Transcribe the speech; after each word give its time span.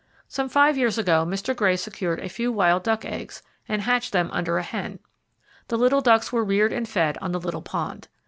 Some 0.27 0.49
five 0.49 0.79
years 0.79 0.97
ago, 0.97 1.27
Mr. 1.27 1.55
Gray 1.55 1.75
secured 1.77 2.19
a 2.21 2.27
few 2.27 2.51
wild 2.51 2.81
duck 2.81 3.05
eggs, 3.05 3.43
and 3.69 3.83
hatched 3.83 4.13
them 4.13 4.31
under 4.33 4.57
a 4.57 4.63
hen. 4.63 4.97
The 5.67 5.77
little 5.77 6.01
ducks 6.01 6.33
were 6.33 6.43
reared 6.43 6.73
and 6.73 6.89
fed 6.89 7.19
on 7.19 7.33
the 7.33 7.39
little 7.39 7.61
pond. 7.61 8.07